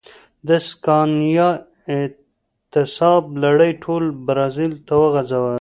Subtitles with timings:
[0.47, 1.49] د سکانیا
[1.95, 5.49] اعتصاب لړۍ ټول برازیل ته وغځېده.